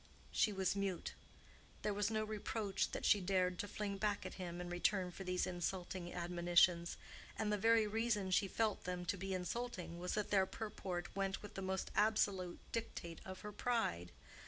[0.31, 1.13] She was mute.
[1.83, 5.23] There was no reproach that she dared to fling back at him in return for
[5.23, 6.97] these insulting admonitions,
[7.37, 11.43] and the very reason she felt them to be insulting was that their purport went
[11.43, 14.11] with the most absolute dictate of her pride.